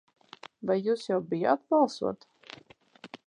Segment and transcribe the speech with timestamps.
[0.69, 2.29] Vai jūs jau bijāt balsot?